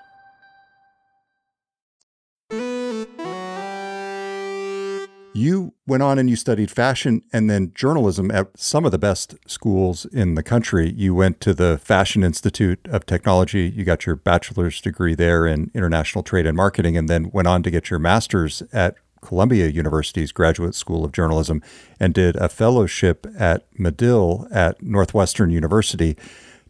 [5.34, 9.36] You went on and you studied fashion and then journalism at some of the best
[9.47, 10.91] schools in the country.
[10.91, 13.71] You went to the Fashion Institute of Technology.
[13.74, 17.63] You got your bachelor's degree there in international trade and marketing, and then went on
[17.63, 21.62] to get your master's at Columbia University's Graduate School of Journalism
[22.00, 26.17] and did a fellowship at Medill at Northwestern University,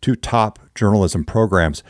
[0.02, 1.84] two top journalism programs.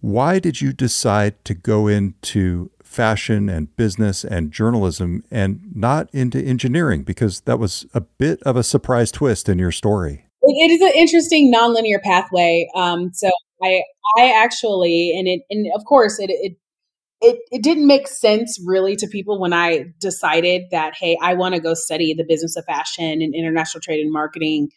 [0.00, 6.38] Why did you decide to go into fashion and business and journalism and not into
[6.38, 10.26] engineering because that was a bit of a surprise twist in your story.
[10.42, 12.68] It is an interesting nonlinear pathway.
[12.76, 13.30] Um, so
[13.62, 13.82] I,
[14.16, 16.56] I actually, and it, and of course, it, it,
[17.20, 21.54] it, it didn't make sense really to people when I decided that, hey, I want
[21.54, 24.68] to go study the business of fashion and international trade and marketing.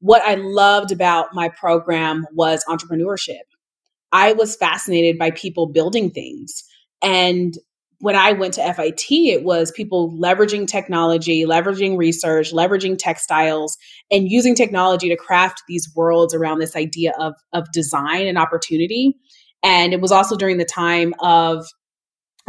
[0.00, 3.42] What I loved about my program was entrepreneurship.
[4.12, 6.64] I was fascinated by people building things.
[7.02, 7.56] And
[7.98, 13.78] when I went to FIT, it was people leveraging technology, leveraging research, leveraging textiles,
[14.10, 19.16] and using technology to craft these worlds around this idea of, of design and opportunity.
[19.62, 21.66] And it was also during the time of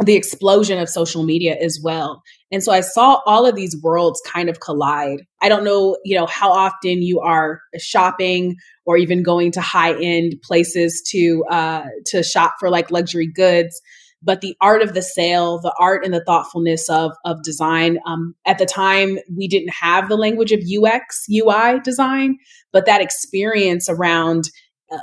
[0.04, 2.22] the explosion of social media as well.
[2.52, 5.22] And so I saw all of these worlds kind of collide.
[5.42, 8.56] I don't know, you know, how often you are shopping
[8.86, 13.80] or even going to high end places to uh, to shop for like luxury goods
[14.22, 17.98] but the art of the sale, the art and the thoughtfulness of of design.
[18.06, 22.36] Um, at the time, we didn't have the language of UX UI design,
[22.72, 24.50] but that experience around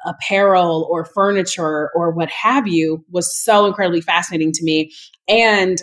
[0.05, 4.91] apparel or furniture or what have you was so incredibly fascinating to me.
[5.27, 5.77] And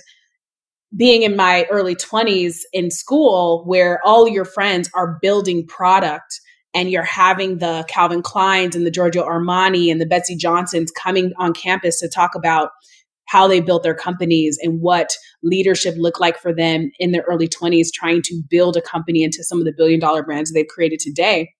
[0.94, 6.40] being in my early 20s in school where all your friends are building product
[6.74, 11.32] and you're having the Calvin Kleins and the Giorgio Armani and the Betsey Johnsons coming
[11.38, 12.70] on campus to talk about
[13.26, 15.10] how they built their companies and what
[15.42, 19.42] leadership looked like for them in their early 20s trying to build a company into
[19.42, 21.50] some of the billion dollar brands they've created today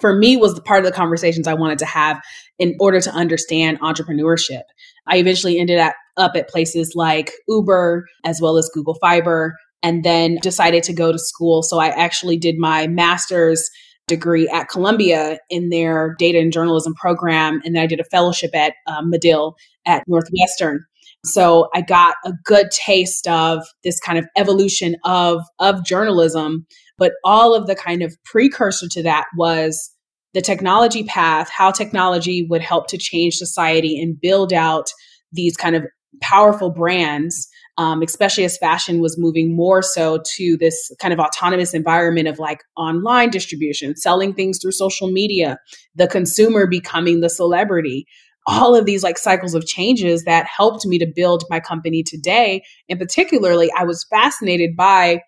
[0.00, 2.20] for me was the part of the conversations i wanted to have
[2.58, 4.62] in order to understand entrepreneurship
[5.06, 10.04] i eventually ended up, up at places like uber as well as google fiber and
[10.04, 13.68] then decided to go to school so i actually did my master's
[14.08, 17.60] degree at Columbia in their data and journalism program.
[17.64, 20.84] And then I did a fellowship at um, Medill at Northwestern.
[21.24, 26.66] So I got a good taste of this kind of evolution of, of journalism.
[26.98, 29.90] But all of the kind of precursor to that was
[30.34, 34.86] the technology path, how technology would help to change society and build out
[35.32, 35.84] these kind of
[36.20, 41.72] powerful brands um, especially as fashion was moving more so to this kind of autonomous
[41.72, 45.58] environment of like online distribution, selling things through social media,
[45.94, 48.06] the consumer becoming the celebrity.
[48.46, 52.62] All of these like cycles of changes that helped me to build my company today.
[52.88, 55.22] And particularly, I was fascinated by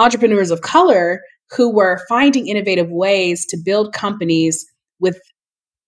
[0.00, 4.64] entrepreneurs of color who were finding innovative ways to build companies
[4.98, 5.20] with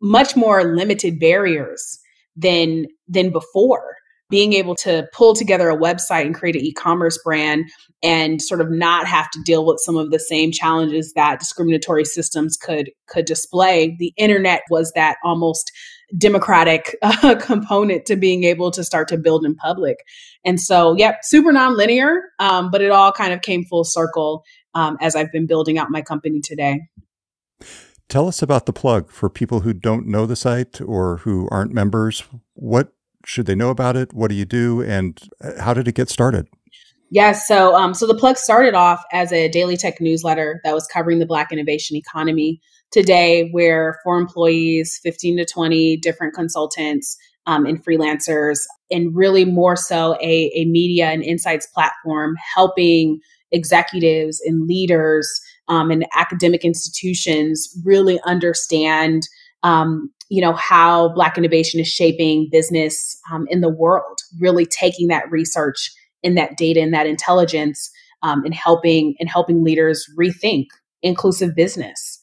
[0.00, 1.98] much more limited barriers
[2.36, 3.96] than than before.
[4.30, 7.66] Being able to pull together a website and create an e-commerce brand
[8.02, 12.06] and sort of not have to deal with some of the same challenges that discriminatory
[12.06, 13.94] systems could could display.
[13.98, 15.70] The internet was that almost
[16.16, 19.98] democratic uh, component to being able to start to build in public
[20.44, 24.44] and so yep super nonlinear um, but it all kind of came full circle
[24.74, 26.80] um, as i've been building out my company today
[28.12, 31.72] Tell us about the plug for people who don't know the site or who aren't
[31.72, 32.22] members.
[32.52, 32.92] What
[33.24, 34.12] should they know about it?
[34.12, 34.82] What do you do?
[34.82, 36.46] And uh, how did it get started?
[37.10, 37.48] Yes.
[37.48, 41.20] so um, so the plug started off as a daily tech newsletter that was covering
[41.20, 42.60] the Black innovation economy
[42.92, 47.16] today, where for employees, 15 to 20 different consultants
[47.46, 48.58] um, and freelancers,
[48.90, 53.20] and really more so a, a media and insights platform helping
[53.50, 55.28] executives and leaders
[55.68, 59.22] um, and academic institutions really understand
[59.62, 65.08] um, you know how black innovation is shaping business um, in the world really taking
[65.08, 65.90] that research
[66.24, 67.90] and that data and that intelligence
[68.22, 70.66] um, and helping and helping leaders rethink
[71.02, 72.18] inclusive business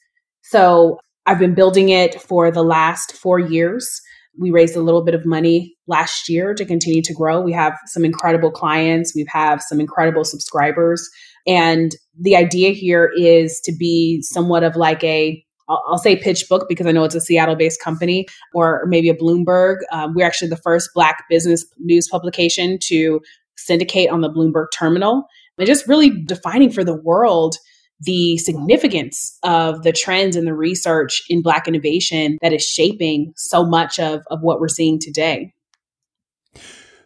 [0.49, 4.01] so i've been building it for the last four years
[4.37, 7.77] we raised a little bit of money last year to continue to grow we have
[7.85, 11.09] some incredible clients we have some incredible subscribers
[11.47, 16.87] and the idea here is to be somewhat of like a I'll, say PitchBook because
[16.87, 18.25] I know it's a Seattle based company,
[18.55, 19.77] or maybe a Bloomberg.
[19.91, 23.21] Um, we're actually the first Black business news publication to
[23.55, 25.25] syndicate on the Bloomberg terminal.
[25.57, 27.55] And just really defining for the world
[28.01, 33.65] the significance of the trends and the research in Black innovation that is shaping so
[33.65, 35.53] much of, of what we're seeing today.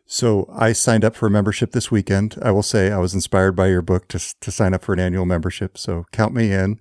[0.05, 2.37] So I signed up for a membership this weekend.
[2.41, 4.99] I will say I was inspired by your book to, to sign up for an
[4.99, 5.77] annual membership.
[5.77, 6.79] So count me in.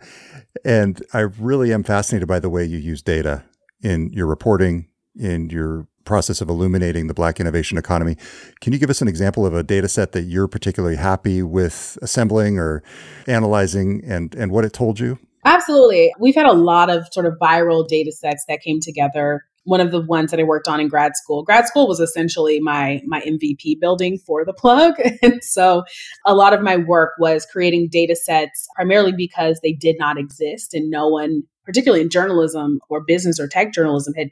[0.65, 3.45] And I really am fascinated by the way you use data
[3.81, 8.17] in your reporting, in your process of illuminating the black innovation economy.
[8.61, 11.99] Can you give us an example of a data set that you're particularly happy with
[12.03, 12.83] assembling or
[13.27, 15.19] analyzing and, and what it told you?
[15.45, 16.13] Absolutely.
[16.21, 19.93] We've had a lot of sort of viral data sets that came together one of
[19.93, 21.43] the ones that I worked on in grad school.
[21.43, 24.95] Grad school was essentially my my MVP building for the plug.
[25.23, 25.85] And so
[26.27, 30.75] a lot of my work was creating data sets primarily because they did not exist
[30.75, 34.31] and no one, particularly in journalism or business or tech journalism, had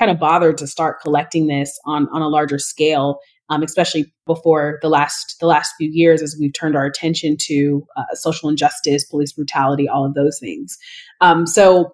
[0.00, 3.20] kind of bothered to start collecting this on, on a larger scale.
[3.52, 7.84] Um, especially before the last the last few years, as we've turned our attention to
[7.96, 10.78] uh, social injustice, police brutality, all of those things.
[11.20, 11.92] Um, so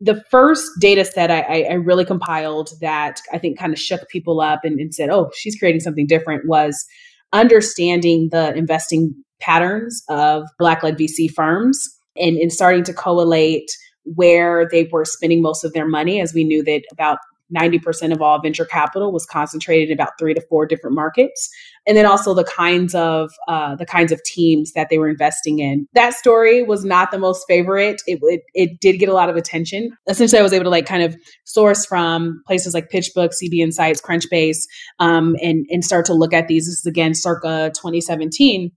[0.00, 4.40] the first data set I, I, really compiled that I think kind of shook people
[4.40, 6.86] up and, and said, oh, she's creating something different was
[7.32, 13.70] understanding the investing patterns of Black led VC firms and, and starting to collate
[14.04, 17.18] where they were spending most of their money, as we knew that about
[17.54, 21.48] 90% of all venture capital was concentrated in about three to four different markets.
[21.86, 25.58] And then also the kinds of uh, the kinds of teams that they were investing
[25.58, 25.86] in.
[25.94, 28.02] That story was not the most favorite.
[28.06, 29.96] It, it, it did get a lot of attention.
[30.08, 34.00] Essentially i was able to like kind of source from places like pitchbook cb insights
[34.00, 34.58] crunchbase
[34.98, 36.66] um, and and start to look at these.
[36.66, 38.70] This is again circa 2017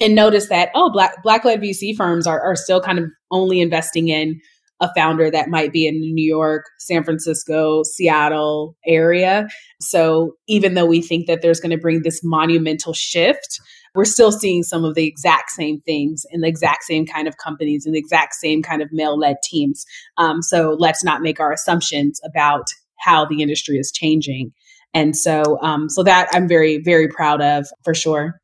[0.00, 3.60] and notice that oh black black led vc firms are, are still kind of only
[3.60, 4.40] investing in
[4.80, 9.46] a founder that might be in New York, San Francisco, Seattle area.
[9.80, 13.60] So even though we think that there's going to bring this monumental shift,
[13.94, 17.36] we're still seeing some of the exact same things in the exact same kind of
[17.36, 19.84] companies and the exact same kind of male led teams.
[20.16, 22.68] Um, so let's not make our assumptions about
[22.98, 24.52] how the industry is changing.
[24.94, 28.40] And so, um, so that I'm very, very proud of for sure.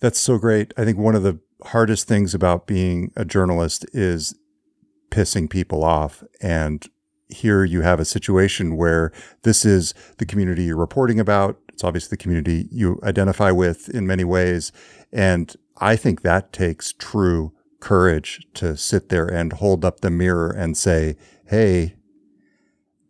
[0.00, 0.74] That's so great.
[0.76, 4.34] I think one of the hardest things about being a journalist is
[5.10, 6.22] pissing people off.
[6.40, 6.86] And
[7.28, 11.58] here you have a situation where this is the community you're reporting about.
[11.68, 14.72] It's obviously the community you identify with in many ways.
[15.12, 20.50] And I think that takes true courage to sit there and hold up the mirror
[20.50, 21.96] and say, Hey,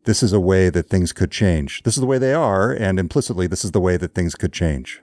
[0.05, 1.83] this is a way that things could change.
[1.83, 2.73] This is the way they are.
[2.73, 5.03] And implicitly, this is the way that things could change.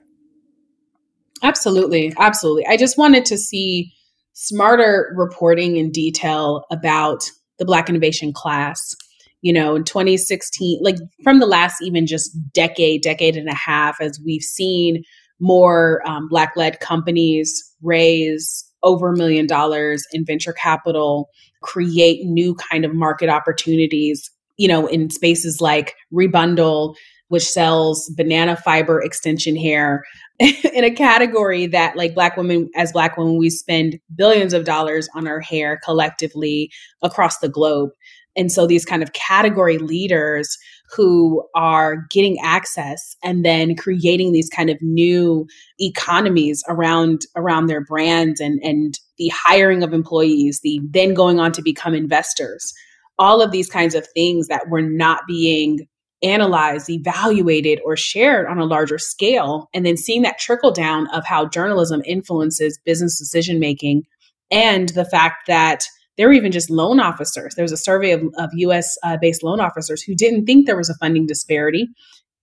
[1.44, 2.14] Absolutely.
[2.18, 2.66] Absolutely.
[2.68, 3.94] I just wanted to see
[4.34, 7.24] smarter reporting in detail about
[7.60, 8.96] the Black innovation class.
[9.42, 14.00] You know, in 2016, like from the last even just decade, decade and a half,
[14.00, 15.04] as we've seen
[15.40, 21.30] more um, Black led companies raise over a million dollars in venture capital,
[21.62, 26.96] create new kind of market opportunities, you know, in spaces like Rebundle,
[27.28, 30.04] which sells banana fiber extension hair
[30.74, 35.08] in a category that like black women as black women we spend billions of dollars
[35.16, 36.70] on our hair collectively
[37.02, 37.92] across the globe.
[38.36, 40.58] And so these kind of category leaders
[40.96, 45.48] who are getting access and then creating these kind of new
[45.80, 51.52] economies around around their brands and and the hiring of employees the then going on
[51.52, 52.74] to become investors
[53.20, 55.88] all of these kinds of things that were not being
[56.24, 59.70] analyzed, evaluated, or shared on a larger scale.
[59.74, 64.04] And then seeing that trickle down of how journalism influences business decision making
[64.50, 65.84] and the fact that
[66.18, 67.56] there were even just loan officers.
[67.56, 70.78] There was a survey of, of US uh, based loan officers who didn't think there
[70.78, 71.88] was a funding disparity,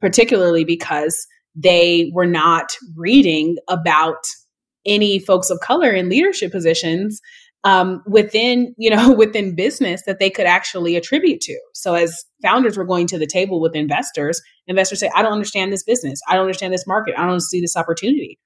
[0.00, 4.24] particularly because they were not reading about
[4.86, 7.20] any folks of color in leadership positions
[7.64, 11.58] um, within you know within business that they could actually attribute to.
[11.74, 14.40] So as founders were going to the table with investors.
[14.66, 16.20] Investors say i don't understand this business.
[16.28, 17.14] I don't understand this market.
[17.18, 18.38] I don't see this opportunity.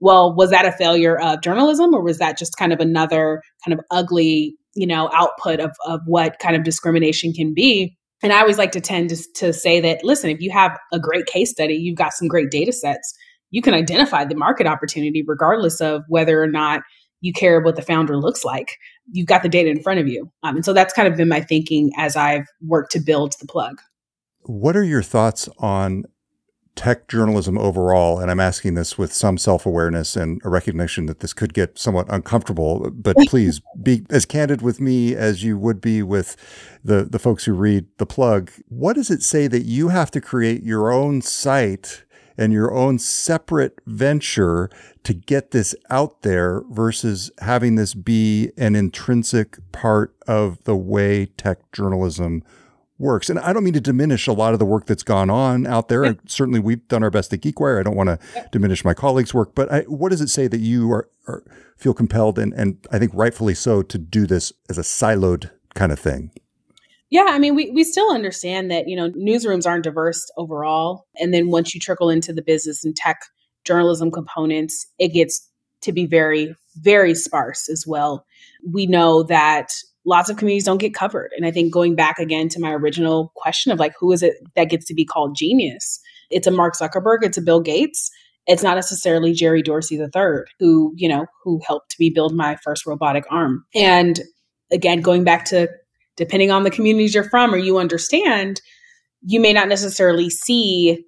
[0.00, 3.78] Well was that a failure of journalism or was that just kind of another kind
[3.78, 7.96] of ugly you know output of, of what kind of discrimination can be?
[8.22, 11.00] And I always like to tend to, to say that, listen, if you have a
[11.00, 13.12] great case study, you've got some great data sets,
[13.50, 16.82] you can identify the market opportunity regardless of whether or not
[17.22, 18.78] you care what the founder looks like.
[19.10, 20.30] You've got the data in front of you.
[20.42, 23.46] Um, and so that's kind of been my thinking as I've worked to build the
[23.46, 23.80] plug.
[24.42, 26.04] What are your thoughts on
[26.74, 28.18] tech journalism overall?
[28.18, 31.78] And I'm asking this with some self awareness and a recognition that this could get
[31.78, 36.36] somewhat uncomfortable, but please be as candid with me as you would be with
[36.82, 38.50] the, the folks who read the plug.
[38.68, 42.04] What does it say that you have to create your own site?
[42.36, 44.70] And your own separate venture
[45.04, 51.26] to get this out there versus having this be an intrinsic part of the way
[51.26, 52.42] tech journalism
[52.98, 53.28] works.
[53.28, 55.88] And I don't mean to diminish a lot of the work that's gone on out
[55.88, 56.16] there.
[56.26, 57.80] Certainly, we've done our best at GeekWire.
[57.80, 58.18] I don't want to
[58.52, 61.42] diminish my colleagues' work, but I, what does it say that you are, are
[61.76, 65.90] feel compelled and, and I think rightfully so to do this as a siloed kind
[65.92, 66.30] of thing?
[67.12, 71.04] Yeah, I mean, we, we still understand that, you know, newsrooms aren't diverse overall.
[71.16, 73.20] And then once you trickle into the business and tech
[73.66, 75.46] journalism components, it gets
[75.82, 78.24] to be very, very sparse as well.
[78.72, 79.74] We know that
[80.06, 81.32] lots of communities don't get covered.
[81.36, 84.36] And I think going back again to my original question of like, who is it
[84.56, 86.00] that gets to be called genius?
[86.30, 88.10] It's a Mark Zuckerberg, it's a Bill Gates.
[88.46, 92.86] It's not necessarily Jerry Dorsey III, who, you know, who helped me build my first
[92.86, 93.66] robotic arm.
[93.74, 94.18] And
[94.72, 95.68] again, going back to
[96.16, 98.60] depending on the communities you're from or you understand,
[99.22, 101.04] you may not necessarily see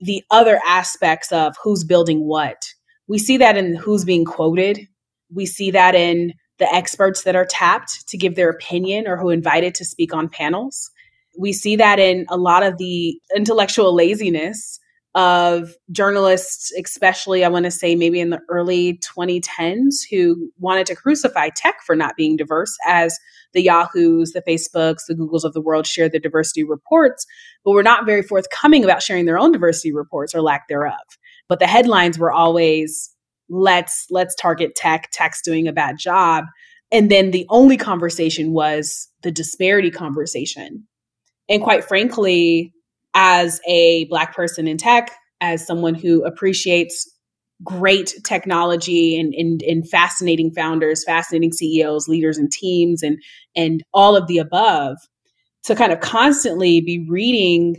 [0.00, 2.62] the other aspects of who's building what.
[3.08, 4.80] We see that in who's being quoted.
[5.34, 9.30] We see that in the experts that are tapped to give their opinion or who
[9.30, 10.90] invited to speak on panels.
[11.38, 14.80] We see that in a lot of the intellectual laziness
[15.14, 20.94] of journalists, especially I want to say maybe in the early 2010s, who wanted to
[20.94, 23.18] crucify tech for not being diverse as
[23.54, 27.26] the Yahoos, the Facebooks, the Googles of the world share the diversity reports,
[27.64, 30.94] but were not very forthcoming about sharing their own diversity reports or lack thereof.
[31.48, 33.10] But the headlines were always
[33.48, 36.44] let's let's target tech, tech's doing a bad job.
[36.92, 40.86] And then the only conversation was the disparity conversation.
[41.48, 42.72] And quite frankly,
[43.14, 47.10] as a black person in tech, as someone who appreciates
[47.64, 53.18] great technology and, and, and fascinating founders, fascinating CEOs, leaders and teams and
[53.56, 54.96] and all of the above,
[55.64, 57.76] to kind of constantly be reading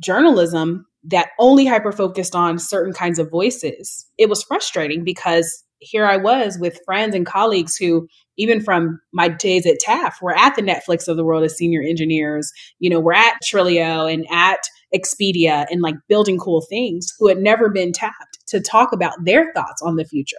[0.00, 4.06] journalism that only hyper focused on certain kinds of voices.
[4.18, 9.28] It was frustrating because here I was with friends and colleagues who, even from my
[9.28, 12.52] days at TAF, were at the Netflix of the world as senior engineers.
[12.78, 14.60] You know, we're at Twilio and at
[14.94, 19.52] Expedia and like building cool things who had never been tapped to talk about their
[19.52, 20.36] thoughts on the future.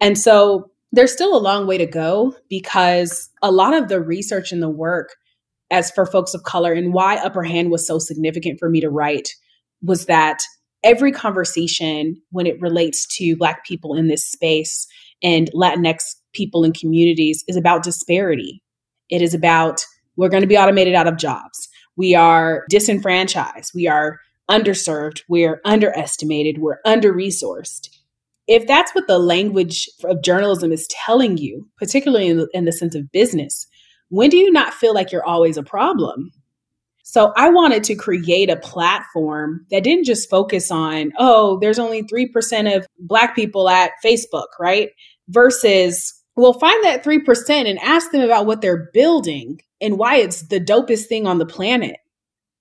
[0.00, 4.52] And so there's still a long way to go because a lot of the research
[4.52, 5.16] and the work
[5.70, 8.88] as for folks of color and why upper hand was so significant for me to
[8.88, 9.30] write
[9.82, 10.38] was that
[10.82, 14.86] every conversation when it relates to black people in this space
[15.22, 15.98] and latinx
[16.32, 18.62] people and communities is about disparity.
[19.10, 19.84] It is about
[20.16, 21.68] we're going to be automated out of jobs.
[21.96, 24.18] We are disenfranchised, we are
[24.50, 27.88] underserved, we're underestimated, we're under resourced.
[28.46, 32.72] If that's what the language of journalism is telling you, particularly in the, in the
[32.72, 33.66] sense of business,
[34.08, 36.30] when do you not feel like you're always a problem?
[37.10, 42.02] So I wanted to create a platform that didn't just focus on, oh, there's only
[42.02, 44.90] 3% of Black people at Facebook, right?
[45.30, 50.48] Versus, we'll find that 3% and ask them about what they're building and why it's
[50.48, 51.96] the dopest thing on the planet.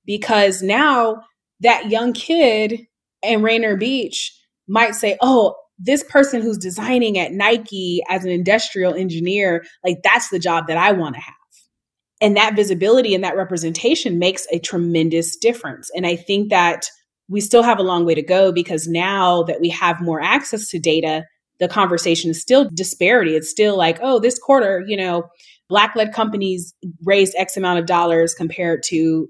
[0.05, 1.23] Because now
[1.59, 2.87] that young kid
[3.21, 4.33] in Rainier Beach
[4.65, 10.29] might say, oh, this person who's designing at Nike as an industrial engineer, like that's
[10.29, 11.36] the job that I want to have.
[12.19, 15.89] And that visibility and that representation makes a tremendous difference.
[15.95, 16.87] And I think that
[17.29, 20.69] we still have a long way to go because now that we have more access
[20.69, 21.25] to data,
[21.59, 23.35] the conversation is still disparity.
[23.35, 25.23] It's still like, oh, this quarter, you know,
[25.69, 29.27] black led companies raised X amount of dollars compared to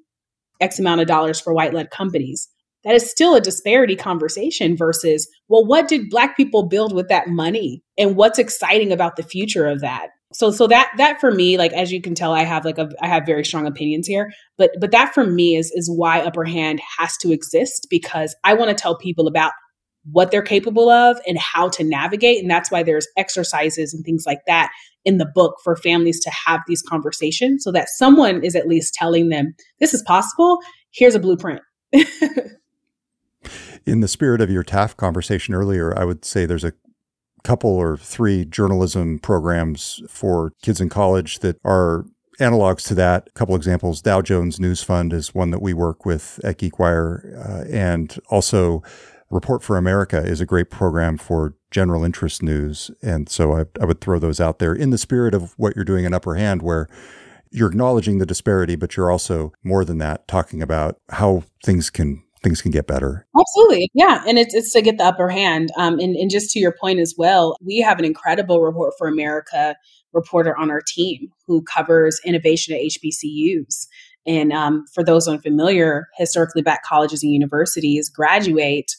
[0.62, 2.48] X amount of dollars for white led companies.
[2.84, 7.28] That is still a disparity conversation versus, well, what did black people build with that
[7.28, 7.84] money?
[7.98, 10.10] And what's exciting about the future of that?
[10.34, 12.90] So so that that for me, like as you can tell, I have like a
[13.02, 14.32] I have very strong opinions here.
[14.58, 18.54] But but that for me is is why upper hand has to exist because I
[18.54, 19.54] want to tell people about
[20.12, 22.42] what they're capable of and how to navigate.
[22.42, 24.72] And that's why there's exercises and things like that
[25.06, 28.94] in the book for families to have these conversations so that someone is at least
[28.94, 30.60] telling them, this is possible.
[30.92, 31.62] Here's a blueprint.
[33.86, 36.74] in the spirit of your TAF conversation earlier, I would say there's a
[37.48, 42.06] couple or three journalism programs for kids in college that are
[42.40, 43.28] analogs to that.
[43.28, 44.02] A couple examples.
[44.02, 48.84] Dow Jones News Fund is one that we work with at GeekWire, uh, and also
[49.30, 52.90] Report for America is a great program for general interest news.
[53.02, 55.84] And so I, I would throw those out there in the spirit of what you're
[55.84, 56.88] doing in Upper Hand, where
[57.52, 62.24] you're acknowledging the disparity, but you're also more than that talking about how things can
[62.44, 63.28] things can get better.
[63.40, 63.90] Absolutely.
[63.94, 64.24] Yeah.
[64.28, 65.72] And it's, it's to get the upper hand.
[65.78, 69.08] Um, and, and just to your point as well, we have an incredible Report for
[69.08, 69.76] America
[70.14, 73.88] reporter on our team who covers innovation at HBCUs.
[74.26, 78.92] And um, for those unfamiliar, historically black colleges and universities graduate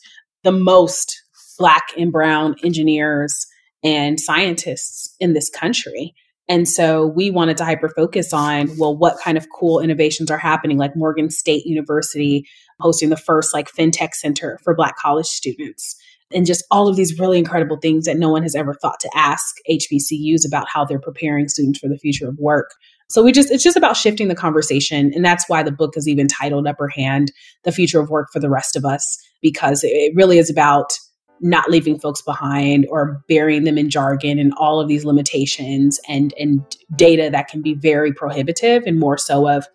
[0.43, 1.23] the most
[1.59, 3.47] black and brown engineers
[3.85, 6.15] and scientists in this country.
[6.49, 10.39] And so we wanted to hyper focus on, well, what kind of cool innovations are
[10.39, 12.47] happening, like Morgan State University
[12.81, 15.97] hosting the first like fintech center for Black college students.
[16.33, 19.11] And just all of these really incredible things that no one has ever thought to
[19.15, 22.75] ask HBCUs about how they're preparing students for the future of work.
[23.09, 25.13] So we just, it's just about shifting the conversation.
[25.15, 27.33] And that's why the book is even titled Upper Hand,
[27.65, 30.93] The Future of Work for the Rest of Us, because it really is about
[31.41, 36.35] not leaving folks behind or burying them in jargon and all of these limitations and
[36.39, 36.61] and
[36.97, 39.67] data that can be very prohibitive and more so of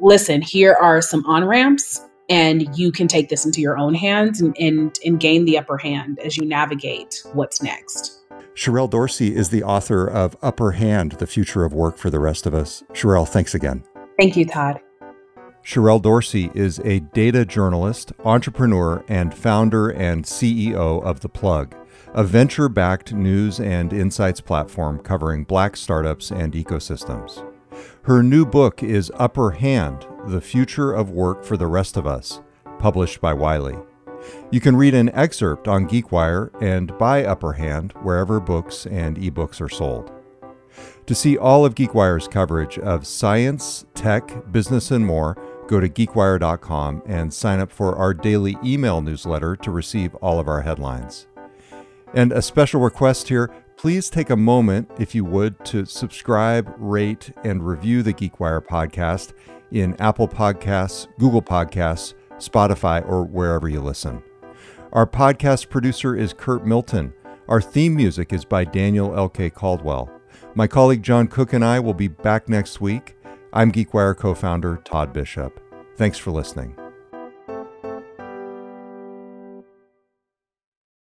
[0.00, 4.40] listen here are some on ramps and you can take this into your own hands
[4.40, 8.16] and, and and gain the upper hand as you navigate what's next
[8.56, 12.46] Sherrell Dorsey is the author of Upper Hand, The Future of Work for the Rest
[12.46, 12.82] of Us.
[12.94, 13.84] Sherrell, thanks again.
[14.18, 14.80] Thank you, Todd.
[15.62, 21.74] Sherrell Dorsey is a data journalist, entrepreneur, and founder and CEO of The Plug,
[22.14, 27.44] a venture backed news and insights platform covering black startups and ecosystems.
[28.04, 32.40] Her new book is Upper Hand The Future of Work for the Rest of Us,
[32.78, 33.76] published by Wiley.
[34.50, 39.60] You can read an excerpt on GeekWire and buy Upper Hand wherever books and ebooks
[39.60, 40.12] are sold.
[41.06, 47.02] To see all of GeekWire's coverage of science, tech, business, and more, Go to geekwire.com
[47.06, 51.26] and sign up for our daily email newsletter to receive all of our headlines.
[52.14, 57.30] And a special request here please take a moment, if you would, to subscribe, rate,
[57.44, 59.34] and review the GeekWire podcast
[59.70, 64.22] in Apple Podcasts, Google Podcasts, Spotify, or wherever you listen.
[64.92, 67.12] Our podcast producer is Kurt Milton.
[67.48, 69.50] Our theme music is by Daniel L.K.
[69.50, 70.10] Caldwell.
[70.54, 73.16] My colleague John Cook and I will be back next week.
[73.52, 75.60] I'm GeekWire co founder Todd Bishop.
[75.96, 76.76] Thanks for listening.